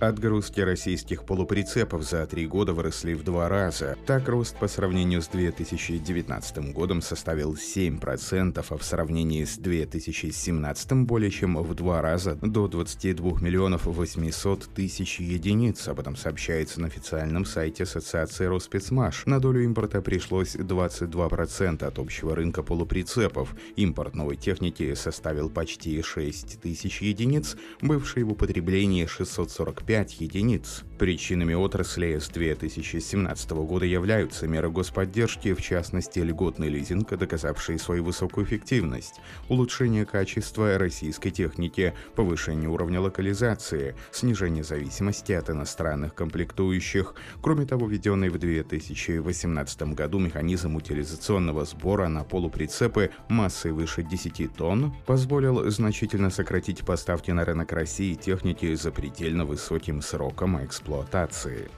Отгрузки 0.00 0.60
российских 0.60 1.24
полуприцепов 1.24 2.04
за 2.04 2.24
три 2.28 2.46
года 2.46 2.72
выросли 2.72 3.14
в 3.14 3.24
два 3.24 3.48
раза. 3.48 3.96
Так, 4.06 4.28
рост 4.28 4.56
по 4.56 4.68
сравнению 4.68 5.20
с 5.20 5.26
2019 5.26 6.72
годом 6.72 7.02
составил 7.02 7.54
7%, 7.54 8.64
а 8.68 8.76
в 8.76 8.84
сравнении 8.84 9.42
с 9.42 9.58
2017 9.58 10.92
более 11.04 11.32
чем 11.32 11.60
в 11.60 11.74
два 11.74 12.00
раза 12.00 12.36
до 12.36 12.68
22 12.68 13.40
миллионов 13.40 13.86
800 13.86 14.68
тысяч 14.72 15.18
единиц. 15.18 15.88
Об 15.88 15.98
этом 15.98 16.14
сообщается 16.14 16.80
на 16.80 16.86
официальном 16.86 17.44
сайте 17.44 17.82
Ассоциации 17.82 18.44
Роспецмаш. 18.44 19.26
На 19.26 19.40
долю 19.40 19.64
импорта 19.64 20.00
пришлось 20.00 20.54
22% 20.54 21.84
от 21.84 21.98
общего 21.98 22.36
рынка 22.36 22.62
полуприцепов. 22.62 23.52
Импорт 23.74 24.14
новой 24.14 24.36
техники 24.36 24.94
составил 24.94 25.50
почти 25.50 26.00
6 26.00 26.60
тысяч 26.60 27.02
единиц, 27.02 27.56
бывшие 27.82 28.24
в 28.24 28.30
употреблении 28.30 29.04
645 29.04 29.87
5 29.88 30.20
единиц. 30.20 30.84
Причинами 30.98 31.54
отрасли 31.54 32.18
с 32.18 32.28
2017 32.28 33.50
года 33.52 33.86
являются 33.86 34.46
меры 34.46 34.68
господдержки, 34.68 35.54
в 35.54 35.62
частности 35.62 36.18
льготный 36.18 36.68
лизинг, 36.68 37.16
доказавший 37.16 37.78
свою 37.78 38.04
высокую 38.04 38.44
эффективность, 38.44 39.14
улучшение 39.48 40.04
качества 40.04 40.76
российской 40.76 41.30
техники, 41.30 41.94
повышение 42.16 42.68
уровня 42.68 43.00
локализации, 43.00 43.94
снижение 44.10 44.62
зависимости 44.62 45.32
от 45.32 45.48
иностранных 45.48 46.14
комплектующих. 46.14 47.14
Кроме 47.40 47.64
того, 47.64 47.86
введенный 47.86 48.28
в 48.28 48.38
2018 48.38 49.94
году 49.94 50.18
механизм 50.18 50.76
утилизационного 50.76 51.64
сбора 51.64 52.08
на 52.08 52.24
полуприцепы 52.24 53.10
массой 53.30 53.72
выше 53.72 54.02
10 54.02 54.52
тонн 54.54 54.94
позволил 55.06 55.70
значительно 55.70 56.28
сократить 56.28 56.84
поставки 56.84 57.30
на 57.30 57.46
рынок 57.46 57.72
России 57.72 58.12
техники 58.14 58.74
за 58.74 58.90
предельно 58.90 59.46
высокой 59.46 59.77
высоким 59.78 60.02
сроком 60.02 60.64
эксплуатации. 60.64 61.70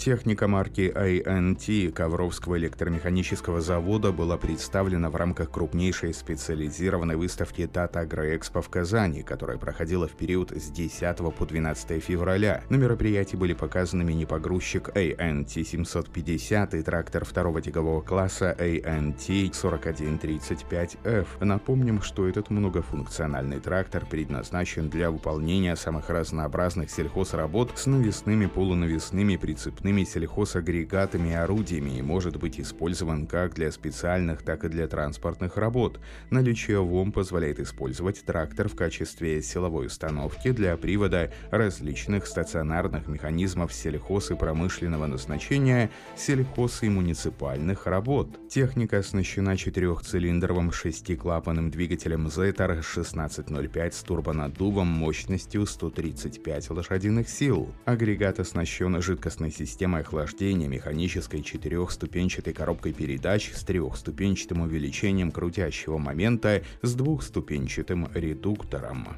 Техника 0.00 0.48
марки 0.48 0.90
ANT 0.96 1.92
Ковровского 1.92 2.56
электромеханического 2.56 3.60
завода 3.60 4.12
была 4.12 4.38
представлена 4.38 5.10
в 5.10 5.16
рамках 5.16 5.50
крупнейшей 5.50 6.14
специализированной 6.14 7.16
выставки 7.16 7.68
Data 7.70 8.08
AgroExpo 8.08 8.62
в 8.62 8.70
Казани, 8.70 9.22
которая 9.22 9.58
проходила 9.58 10.08
в 10.08 10.12
период 10.12 10.52
с 10.52 10.70
10 10.70 11.18
по 11.36 11.44
12 11.44 12.02
февраля. 12.02 12.64
На 12.70 12.76
мероприятии 12.76 13.36
были 13.36 13.52
показаны 13.52 14.02
мини-погрузчик 14.04 14.88
ANT-750 14.88 16.78
и 16.78 16.82
трактор 16.82 17.26
второго 17.26 17.60
тягового 17.60 18.00
класса 18.00 18.56
ANT-4135F. 18.58 21.26
Напомним, 21.40 22.00
что 22.00 22.26
этот 22.26 22.48
многофункциональный 22.48 23.60
трактор 23.60 24.06
предназначен 24.06 24.88
для 24.88 25.10
выполнения 25.10 25.76
самых 25.76 26.08
разнообразных 26.08 26.90
сельхозработ 26.90 27.72
с 27.76 27.84
навесными, 27.84 28.46
полунавесными, 28.46 29.36
прицепными 29.36 29.89
крупными 29.90 30.04
сельхозагрегатами 30.04 31.30
и 31.30 31.32
орудиями 31.32 31.98
и 31.98 32.02
может 32.02 32.36
быть 32.36 32.60
использован 32.60 33.26
как 33.26 33.54
для 33.54 33.72
специальных, 33.72 34.42
так 34.42 34.64
и 34.64 34.68
для 34.68 34.86
транспортных 34.86 35.56
работ. 35.56 35.98
Наличие 36.30 36.78
ВОМ 36.78 37.10
позволяет 37.10 37.58
использовать 37.58 38.24
трактор 38.24 38.68
в 38.68 38.76
качестве 38.76 39.42
силовой 39.42 39.86
установки 39.86 40.52
для 40.52 40.76
привода 40.76 41.32
различных 41.50 42.26
стационарных 42.26 43.08
механизмов 43.08 43.72
сельхоз 43.72 44.30
и 44.30 44.36
промышленного 44.36 45.06
назначения, 45.06 45.90
сельхоз 46.16 46.84
и 46.84 46.88
муниципальных 46.88 47.86
работ. 47.86 48.28
Техника 48.48 48.98
оснащена 48.98 49.56
четырехцилиндровым 49.56 50.70
шестиклапанным 50.70 51.70
двигателем 51.70 52.28
Zetor 52.28 52.78
1605 52.78 53.94
с 53.94 54.02
турбонаддувом 54.02 54.86
мощностью 54.86 55.66
135 55.66 56.70
лошадиных 56.70 57.28
сил. 57.28 57.74
Агрегат 57.86 58.38
оснащен 58.38 59.02
жидкостной 59.02 59.50
системой 59.50 59.79
системой 59.80 60.02
охлаждения, 60.02 60.68
механической 60.68 61.42
четырехступенчатой 61.42 62.52
коробкой 62.52 62.92
передач 62.92 63.50
с 63.54 63.64
трехступенчатым 63.64 64.60
увеличением 64.60 65.30
крутящего 65.30 65.96
момента 65.96 66.62
с 66.82 66.94
двухступенчатым 66.94 68.10
редуктором. 68.12 69.08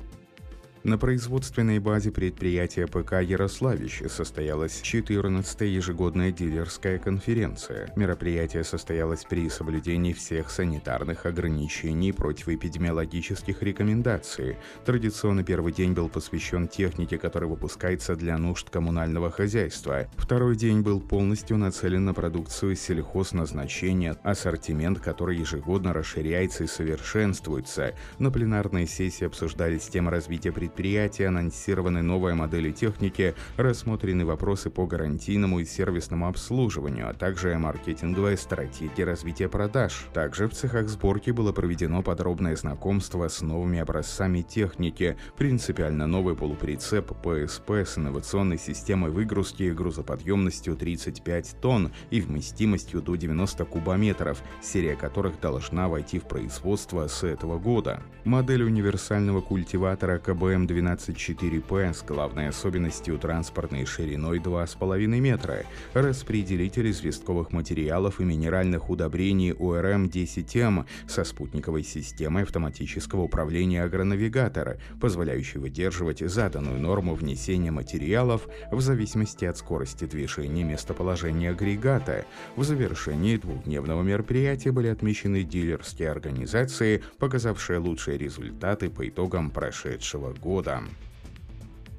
На 0.85 0.99
производственной 0.99 1.79
базе 1.79 2.11
предприятия 2.11 2.89
ПК 2.89 3.23
«Ярославич» 3.23 4.03
состоялась 4.09 4.83
14-я 4.83 5.69
ежегодная 5.69 6.33
дилерская 6.33 6.99
конференция. 6.99 7.93
Мероприятие 7.95 8.65
состоялось 8.65 9.25
при 9.25 9.49
соблюдении 9.49 10.13
всех 10.13 10.51
санитарных 10.51 11.25
ограничений 11.25 12.09
и 12.09 12.13
противоэпидемиологических 12.13 13.63
рекомендаций. 13.63 14.57
Традиционно 14.85 15.45
первый 15.45 15.73
день 15.73 15.93
был 15.93 16.09
посвящен 16.09 16.67
технике, 16.67 17.17
которая 17.17 17.49
выпускается 17.49 18.17
для 18.17 18.37
нужд 18.37 18.69
коммунального 18.69 19.31
хозяйства. 19.31 20.09
Второй 20.17 20.57
день 20.57 20.81
был 20.81 21.01
полностью 21.01 21.59
нацелен 21.59 22.07
на 22.07 22.13
продукцию 22.13 22.75
сельхозназначения, 22.75 24.17
ассортимент, 24.25 24.99
который 24.99 25.37
ежегодно 25.37 25.93
расширяется 25.93 26.65
и 26.65 26.67
совершенствуется. 26.67 27.95
На 28.19 28.33
пленарной 28.33 28.89
сессии 28.89 29.27
обсуждались 29.27 29.87
темы 29.87 30.11
развития 30.11 30.51
предприятия 30.51 30.72
предприятия 30.73 31.29
анонсированы 31.29 32.01
новые 32.01 32.35
модели 32.35 32.73
техники, 32.73 33.35
рассмотрены 33.59 34.25
вопросы 34.25 34.71
по 34.71 34.87
гарантийному 34.87 35.61
и 35.61 35.67
сервисному 35.67 36.29
обслуживанию, 36.29 37.11
а 37.11 37.13
также 37.13 37.59
маркетинговая 37.59 38.39
стратегия 38.39 39.05
развития 39.05 39.51
продаж. 39.51 40.07
Также 40.15 40.49
в 40.49 40.55
цехах 40.55 40.89
сборки 40.89 41.31
было 41.31 41.53
проведено 41.53 42.03
подробное 42.03 42.57
знакомство 42.57 43.29
с 43.29 43.43
новыми 43.43 43.81
образцами 43.81 44.41
техники, 44.41 45.19
принципиально 45.37 46.07
новый 46.07 46.35
полуприцеп 46.35 47.13
ПСП 47.21 47.71
с 47.71 47.99
инновационной 47.99 48.59
системой 48.59 49.11
выгрузки 49.11 49.65
и 49.65 49.73
грузоподъемностью 49.73 50.75
35 50.75 51.57
тонн 51.61 51.93
и 52.11 52.23
вместимостью 52.23 53.03
до 53.03 53.17
90 53.17 53.67
кубометров, 53.67 54.43
серия 54.63 54.97
которых 54.97 55.39
должна 55.39 55.89
войти 55.89 56.19
в 56.19 56.25
производство 56.25 57.07
с 57.09 57.25
этого 57.25 57.59
года. 57.59 58.03
Модель 58.25 58.63
универсального 58.63 59.43
культиватора 59.43 60.19
КБМ 60.19 60.62
М124П 60.63 61.93
с 61.93 62.03
главной 62.03 62.49
особенностью 62.49 63.19
транспортной 63.19 63.85
шириной 63.85 64.39
2,5 64.39 65.07
метра, 65.07 65.65
распределитель 65.93 66.91
известковых 66.91 67.53
материалов 67.53 68.21
и 68.21 68.25
минеральных 68.25 68.91
удобрений 68.91 69.53
УРМ-10М 69.53 70.87
со 71.09 71.25
спутниковой 71.25 71.83
системой 71.83 72.45
автоматического 72.45 73.23
управления 73.23 73.83
агронавигатора, 73.83 74.79
позволяющей 75.01 75.59
выдерживать 75.59 76.21
заданную 76.21 76.81
норму 76.81 77.15
внесения 77.15 77.71
материалов 77.71 78.47
в 78.71 78.81
зависимости 78.81 79.45
от 79.45 79.57
скорости 79.57 80.05
движения 80.05 80.65
местоположения 80.65 81.51
агрегата. 81.51 82.25
В 82.57 82.65
завершении 82.65 83.37
двухдневного 83.37 84.03
мероприятия 84.03 84.73
были 84.73 84.89
отмечены 84.89 85.43
дилерские 85.43 86.11
организации, 86.11 87.03
показавшие 87.19 87.79
лучшие 87.79 88.19
результаты 88.19 88.91
по 88.91 89.09
итогам 89.09 89.51
прошедшего 89.51 90.33
года 90.33 90.52
года. 90.53 90.83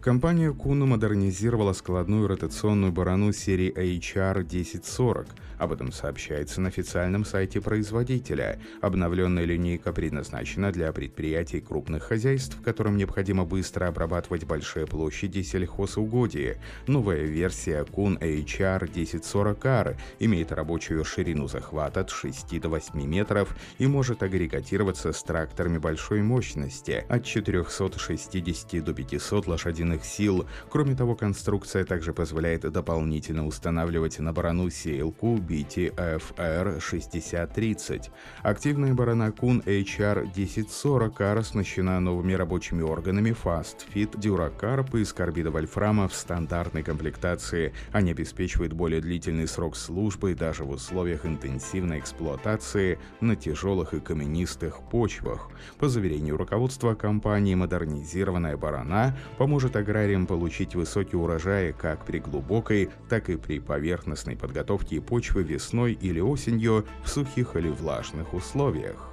Компания 0.04 0.52
Kuno 0.52 0.86
модернизировала 0.86 1.72
складную 1.72 2.28
ротационную 2.28 2.92
барану 2.92 3.32
серии 3.32 3.72
HR 3.74 4.42
1040. 4.42 5.28
Об 5.60 5.72
этом 5.72 5.94
сообщается 5.94 6.60
на 6.60 6.68
официальном 6.68 7.24
сайте 7.24 7.62
производителя. 7.62 8.60
Обновленная 8.82 9.46
линейка 9.46 9.94
предназначена 9.94 10.74
для 10.74 10.92
предприятий 10.92 11.62
крупных 11.62 12.04
хозяйств, 12.04 12.60
которым 12.66 12.98
необходимо 12.98 13.46
быстро 13.46 13.88
обрабатывать 13.88 14.44
большие 14.44 14.88
площади 14.88 15.42
сельхозугодий. 15.42 16.56
Новая 16.86 17.22
версия 17.22 17.86
Kun 17.86 18.20
HR 18.20 18.92
1040R 18.92 19.96
имеет 20.20 20.52
рабочую 20.52 21.06
ширину 21.06 21.48
захвата 21.48 22.02
от 22.02 22.10
6 22.10 22.60
до 22.60 22.68
8 22.68 23.02
метров 23.06 23.56
и 23.78 23.88
может 23.88 24.22
агрегатироваться 24.22 25.14
с 25.14 25.24
тракторами 25.24 25.78
большой 25.78 26.24
мощности 26.24 27.06
от 27.08 27.24
460 27.24 28.84
до 28.84 28.94
500 28.94 29.48
лошадиных 29.48 29.93
лошадиных 29.94 30.06
сил. 30.06 30.46
Кроме 30.70 30.96
того, 30.96 31.16
конструкция 31.16 31.86
также 31.86 32.14
позволяет 32.14 32.62
дополнительно 32.72 33.46
устанавливать 33.46 34.20
на 34.20 34.34
барану 34.34 34.70
сеялку 34.70 35.38
BTFR 35.38 36.80
6030. 36.80 38.12
Активная 38.44 38.94
барана 38.94 39.30
Kun 39.30 39.64
HR 39.66 40.34
1040R 40.34 41.40
оснащена 41.40 42.00
новыми 42.00 42.34
рабочими 42.34 42.82
органами 42.82 43.36
Fast 43.44 43.86
Fit 43.94 44.12
Duracarb 44.20 45.00
из 45.00 45.14
карбида 45.14 45.52
вольфрама 45.52 46.08
в 46.08 46.14
стандартной 46.14 46.84
комплектации. 46.84 47.74
Они 47.92 48.12
обеспечивают 48.12 48.74
более 48.74 49.02
длительный 49.02 49.48
срок 49.48 49.76
службы 49.76 50.36
даже 50.36 50.64
в 50.64 50.72
условиях 50.72 51.26
интенсивной 51.26 52.00
эксплуатации 52.00 53.00
на 53.22 53.36
тяжелых 53.36 53.94
и 53.94 54.00
каменистых 54.00 54.82
почвах. 54.90 55.50
По 55.80 55.88
заверению 55.90 56.38
руководства 56.38 56.96
компании, 56.96 57.56
модернизированная 57.56 58.58
барана 58.58 59.16
поможет 59.38 59.76
аграриям 59.84 60.26
получить 60.26 60.76
высокие 60.76 61.20
урожаи 61.20 61.72
как 61.72 62.06
при 62.06 62.20
глубокой, 62.20 62.90
так 63.10 63.30
и 63.30 63.36
при 63.38 63.60
поверхностной 63.60 64.36
подготовке 64.36 65.00
почвы 65.00 65.44
весной 65.44 65.94
или 65.94 66.20
осенью 66.20 66.86
в 67.04 67.10
сухих 67.10 67.56
или 67.56 67.70
влажных 67.70 68.34
условиях. 68.34 69.13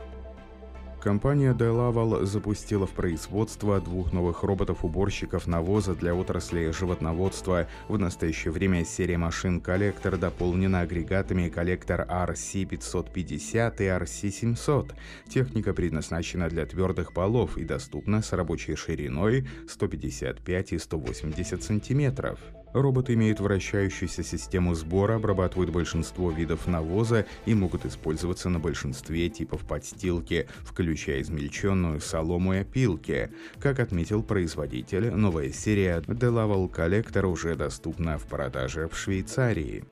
Компания 1.00 1.55
Delaval 1.55 2.26
запустила 2.26 2.87
в 2.87 2.91
производство 2.91 3.81
двух 3.81 4.12
новых 4.12 4.43
роботов-уборщиков 4.43 5.47
навоза 5.47 5.94
для 5.94 6.14
отрасли 6.14 6.70
животноводства. 6.73 7.69
В 7.88 7.99
настоящее 7.99 8.52
время 8.52 8.85
серия 8.85 9.17
машин 9.17 9.62
«Коллектор» 9.62 10.19
дополнена 10.19 10.81
агрегатами 10.81 11.49
«Коллектор 11.49 12.02
RC550» 12.02 13.76
и 13.79 13.85
RC700. 13.85 14.93
Техника 15.26 15.73
предназначена 15.73 16.50
для 16.50 16.67
твердых 16.67 17.14
полов 17.14 17.56
и 17.56 17.64
доступна 17.64 18.20
с 18.20 18.35
рабочей 18.35 18.76
шириной 18.76 19.49
155 19.69 20.73
и 20.73 20.79
180 20.79 21.62
сантиметров. 21.62 22.38
Роботы 22.72 23.14
имеют 23.14 23.40
вращающуюся 23.40 24.22
систему 24.22 24.75
сбора, 24.75 25.17
обрабатывают 25.17 25.70
большинство 25.70 26.31
видов 26.31 26.67
навоза 26.67 27.26
и 27.44 27.55
могут 27.55 27.84
использоваться 27.84 28.49
на 28.49 28.61
большинстве 28.61 29.28
типов 29.28 29.62
подстилки, 29.62 30.49
включая 30.62 31.22
измельченную 31.22 32.00
солому 32.00 32.55
и 32.55 32.58
опилки. 32.58 33.31
Как 33.58 33.81
отметил 33.81 34.22
производитель, 34.22 35.11
новая 35.11 35.50
серия 35.50 35.99
The 36.06 36.31
Level 36.31 36.70
Collector 36.70 37.26
уже 37.26 37.56
доступна 37.56 38.19
в 38.19 38.26
продаже 38.26 38.88
в 38.88 38.96
Швейцарии. 38.96 39.84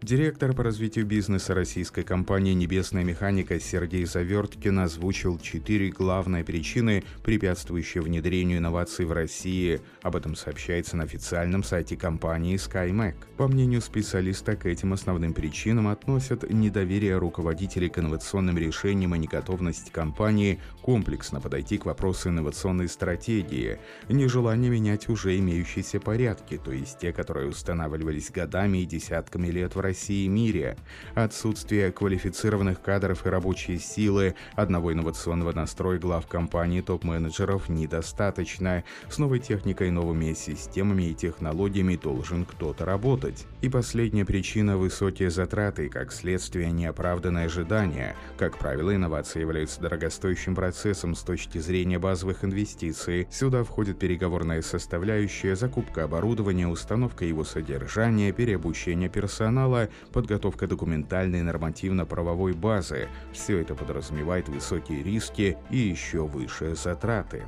Директор 0.00 0.54
по 0.54 0.62
развитию 0.62 1.04
бизнеса 1.06 1.54
российской 1.54 2.04
компании 2.04 2.52
«Небесная 2.54 3.02
механика» 3.02 3.58
Сергей 3.58 4.04
Заверткин 4.04 4.78
озвучил 4.78 5.40
четыре 5.40 5.90
главные 5.90 6.44
причины, 6.44 7.02
препятствующие 7.24 8.00
внедрению 8.00 8.58
инноваций 8.58 9.04
в 9.06 9.12
России. 9.12 9.80
Об 10.02 10.14
этом 10.14 10.36
сообщается 10.36 10.96
на 10.96 11.02
официальном 11.02 11.64
сайте 11.64 11.96
компании 11.96 12.54
SkyMac. 12.54 13.16
По 13.36 13.48
мнению 13.48 13.80
специалиста, 13.80 14.54
к 14.54 14.66
этим 14.66 14.92
основным 14.92 15.34
причинам 15.34 15.88
относят 15.88 16.48
недоверие 16.48 17.18
руководителей 17.18 17.88
к 17.88 17.98
инновационным 17.98 18.56
решениям 18.56 19.16
и 19.16 19.18
неготовность 19.18 19.90
компании 19.90 20.60
комплексно 20.80 21.40
подойти 21.40 21.76
к 21.76 21.86
вопросу 21.86 22.28
инновационной 22.28 22.88
стратегии, 22.88 23.80
нежелание 24.08 24.70
менять 24.70 25.08
уже 25.08 25.36
имеющиеся 25.36 25.98
порядки, 25.98 26.56
то 26.56 26.70
есть 26.70 27.00
те, 27.00 27.12
которые 27.12 27.48
устанавливались 27.48 28.30
годами 28.30 28.78
и 28.78 28.86
десятками 28.86 29.48
лет 29.48 29.74
в 29.74 29.80
России, 29.80 29.87
России 29.88 30.26
и 30.26 30.28
мире, 30.28 30.76
отсутствие 31.14 31.90
квалифицированных 31.90 32.82
кадров 32.82 33.24
и 33.24 33.30
рабочей 33.30 33.78
силы, 33.78 34.34
одного 34.54 34.92
инновационного 34.92 35.52
настроя 35.52 35.98
глав 35.98 36.26
компании 36.26 36.82
топ-менеджеров 36.82 37.70
недостаточно. 37.70 38.84
С 39.08 39.16
новой 39.16 39.38
техникой, 39.38 39.90
новыми 39.90 40.34
системами 40.34 41.04
и 41.04 41.14
технологиями 41.14 41.96
должен 41.96 42.44
кто-то 42.44 42.84
работать. 42.84 43.46
И 43.62 43.70
последняя 43.70 44.26
причина– 44.26 44.76
высокие 44.78 45.30
затраты, 45.30 45.88
как 45.88 46.12
следствие 46.12 46.70
неоправданное 46.70 47.46
ожидание. 47.46 48.14
Как 48.36 48.58
правило, 48.58 48.94
инновации 48.94 49.40
являются 49.40 49.80
дорогостоящим 49.80 50.54
процессом 50.54 51.14
с 51.14 51.22
точки 51.22 51.56
зрения 51.56 51.98
базовых 51.98 52.44
инвестиций. 52.44 53.26
Сюда 53.30 53.64
входит 53.64 53.98
переговорная 53.98 54.60
составляющая, 54.60 55.56
закупка 55.56 56.04
оборудования, 56.04 56.68
установка 56.68 57.24
его 57.24 57.42
содержания, 57.42 58.32
переобучение 58.32 59.08
персонала, 59.08 59.77
дела, 59.78 59.88
подготовка 60.12 60.66
документальной 60.66 61.42
нормативно-правовой 61.42 62.52
базы. 62.52 63.08
Все 63.32 63.58
это 63.58 63.74
подразумевает 63.74 64.48
высокие 64.48 65.02
риски 65.02 65.56
и 65.70 65.76
еще 65.78 66.26
высшие 66.26 66.74
затраты. 66.74 67.44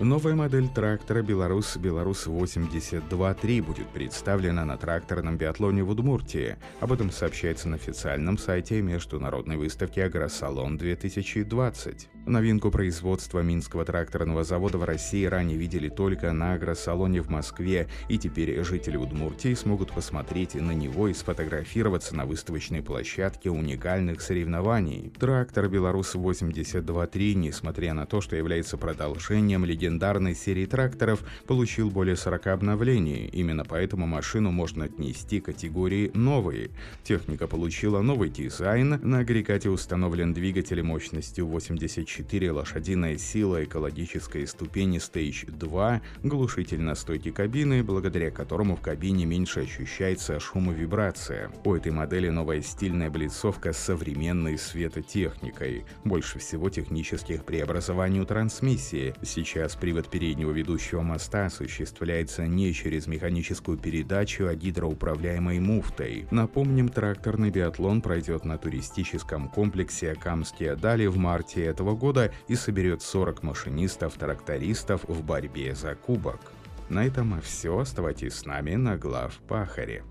Новая 0.00 0.36
модель 0.36 0.68
трактора 0.68 1.22
«Беларус» 1.22 1.76
«Беларус-82.3» 1.76 3.62
будет 3.62 3.88
представлена 3.88 4.64
на 4.64 4.76
тракторном 4.76 5.36
биатлоне 5.36 5.82
в 5.82 5.90
Удмуртии. 5.90 6.56
Об 6.78 6.92
этом 6.92 7.10
сообщается 7.10 7.68
на 7.68 7.74
официальном 7.74 8.38
сайте 8.38 8.80
Международной 8.80 9.56
выставки 9.56 9.98
«Агросалон-2020». 9.98 12.06
Новинку 12.26 12.70
производства 12.70 13.40
Минского 13.40 13.84
тракторного 13.84 14.44
завода 14.44 14.78
в 14.78 14.84
России 14.84 15.24
ранее 15.24 15.58
видели 15.58 15.88
только 15.88 16.30
на 16.30 16.52
агросалоне 16.52 17.22
в 17.22 17.30
Москве, 17.30 17.88
и 18.08 18.18
теперь 18.18 18.62
жители 18.62 18.96
Удмуртии 18.96 19.54
смогут 19.54 19.92
посмотреть 19.92 20.54
на 20.54 20.72
него 20.72 21.08
и 21.08 21.14
сфотографироваться 21.14 22.14
на 22.14 22.24
выставочной 22.24 22.82
площадке 22.82 23.50
уникальных 23.50 24.20
соревнований. 24.20 25.12
Трактор 25.18 25.68
«Беларус-82.3», 25.68 27.34
несмотря 27.34 27.94
на 27.94 28.06
то, 28.06 28.20
что 28.20 28.36
является 28.36 28.76
продолжением 28.76 29.64
легендарной 29.88 30.34
серии 30.34 30.66
тракторов, 30.66 31.22
получил 31.46 31.90
более 31.90 32.16
40 32.16 32.46
обновлений. 32.48 33.26
Именно 33.32 33.64
поэтому 33.64 34.06
машину 34.06 34.50
можно 34.50 34.84
отнести 34.84 35.40
к 35.40 35.46
категории 35.46 36.10
«новые». 36.14 36.70
Техника 37.04 37.46
получила 37.46 38.02
новый 38.02 38.28
дизайн, 38.28 39.00
на 39.02 39.20
агрегате 39.20 39.70
установлен 39.70 40.34
двигатель 40.34 40.82
мощностью 40.82 41.46
84 41.46 42.18
4 42.28 42.52
лошадиная 42.52 43.16
сила 43.16 43.64
экологической 43.64 44.46
ступени 44.46 44.98
Stage 44.98 45.50
2, 45.50 46.00
глушитель 46.22 46.80
на 46.80 46.94
стойке 46.94 47.32
кабины, 47.32 47.82
благодаря 47.82 48.30
которому 48.30 48.76
в 48.76 48.80
кабине 48.80 49.24
меньше 49.24 49.60
ощущается 49.60 50.40
шумовибрация. 50.40 51.50
У 51.64 51.74
этой 51.74 51.92
модели 51.92 52.28
новая 52.28 52.62
стильная 52.62 53.10
блицовка 53.10 53.72
с 53.72 53.78
современной 53.78 54.58
светотехникой. 54.58 55.84
Больше 56.04 56.38
всего 56.38 56.70
технических 56.70 57.44
преобразований 57.44 58.20
у 58.20 58.24
трансмиссии. 58.24 59.14
Сейчас 59.22 59.74
привод 59.78 60.08
переднего 60.08 60.50
ведущего 60.50 61.02
моста 61.02 61.46
осуществляется 61.46 62.46
не 62.46 62.72
через 62.72 63.06
механическую 63.06 63.78
передачу, 63.78 64.46
а 64.46 64.54
гидроуправляемой 64.54 65.60
муфтой. 65.60 66.26
Напомним, 66.30 66.88
тракторный 66.88 67.50
биатлон 67.50 68.02
пройдет 68.02 68.44
на 68.44 68.58
туристическом 68.58 69.48
комплексе 69.48 70.12
Акамские 70.12 70.76
Дали 70.76 71.06
в 71.06 71.16
марте 71.16 71.64
этого 71.64 71.94
года 71.94 72.32
и 72.48 72.54
соберет 72.54 73.02
40 73.02 73.42
машинистов-трактористов 73.42 75.04
в 75.04 75.22
борьбе 75.24 75.74
за 75.74 75.94
кубок. 75.94 76.40
На 76.88 77.06
этом 77.06 77.40
все. 77.40 77.78
Оставайтесь 77.78 78.34
с 78.34 78.46
нами 78.46 78.74
на 78.74 78.96
глав 78.96 79.38
Пахаре. 79.48 80.02